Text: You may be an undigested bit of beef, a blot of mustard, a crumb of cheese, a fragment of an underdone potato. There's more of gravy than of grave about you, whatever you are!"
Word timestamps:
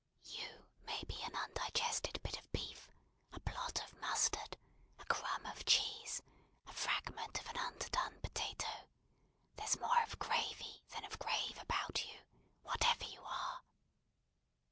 You 0.23 0.47
may 0.87 1.03
be 1.03 1.21
an 1.21 1.35
undigested 1.35 2.19
bit 2.23 2.35
of 2.39 2.51
beef, 2.51 2.89
a 3.33 3.39
blot 3.41 3.83
of 3.83 3.93
mustard, 3.99 4.57
a 4.97 5.05
crumb 5.05 5.45
of 5.45 5.63
cheese, 5.63 6.23
a 6.65 6.71
fragment 6.73 7.39
of 7.39 7.47
an 7.49 7.57
underdone 7.59 8.19
potato. 8.21 8.87
There's 9.57 9.79
more 9.79 10.01
of 10.01 10.17
gravy 10.17 10.81
than 10.89 11.03
of 11.05 11.19
grave 11.19 11.59
about 11.61 12.03
you, 12.03 12.19
whatever 12.63 13.03
you 13.03 13.23
are!" 13.23 13.61